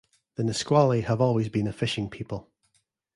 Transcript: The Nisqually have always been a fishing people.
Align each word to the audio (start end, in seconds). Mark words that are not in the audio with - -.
The 0.33 0.43
Nisqually 0.43 1.01
have 1.01 1.21
always 1.21 1.49
been 1.49 1.67
a 1.67 1.71
fishing 1.71 2.09
people. 2.09 2.49